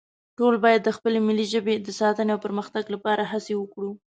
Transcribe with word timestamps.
ټول 0.37 0.55
باید 0.65 0.81
د 0.83 0.89
خپلې 0.97 1.19
ملي 1.27 1.45
ژبې 1.53 1.75
د 1.79 1.89
ساتنې 1.99 2.31
او 2.33 2.43
پرمختیا 2.45 2.81
لپاره 2.95 3.29
هڅې 3.31 3.53
وکړو 3.57 3.91